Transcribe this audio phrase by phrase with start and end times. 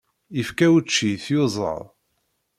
[0.35, 1.83] Yefka učči i tyuẓaḍ.